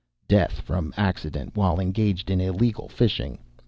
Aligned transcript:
"Death 0.27 0.61
from 0.61 0.95
accident 0.97 1.55
while 1.55 1.79
engaged 1.79 2.31
in 2.31 2.41
illegal 2.41 2.89
fishing." 2.89 3.37